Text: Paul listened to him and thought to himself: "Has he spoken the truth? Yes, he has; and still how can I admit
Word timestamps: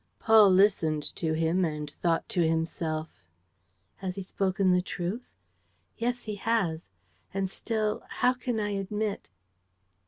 Paul 0.17 0.49
listened 0.49 1.03
to 1.17 1.33
him 1.33 1.63
and 1.63 1.91
thought 1.91 2.27
to 2.29 2.41
himself: 2.47 3.21
"Has 3.97 4.15
he 4.15 4.23
spoken 4.23 4.71
the 4.71 4.81
truth? 4.81 5.29
Yes, 5.95 6.23
he 6.23 6.37
has; 6.37 6.89
and 7.35 7.47
still 7.47 8.01
how 8.09 8.33
can 8.33 8.59
I 8.59 8.71
admit 8.71 9.29